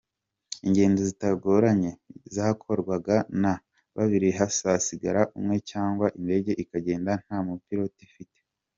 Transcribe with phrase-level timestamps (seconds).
[0.65, 1.91] Ingendo zitagoranye
[2.35, 3.53] zakorwaga na
[3.97, 8.37] babiri hazasigara umwe cyangwa indege ikagenda nta mupilote ifite.